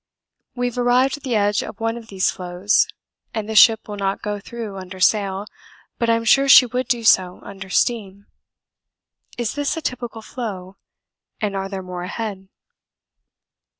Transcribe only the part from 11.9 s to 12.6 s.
ahead?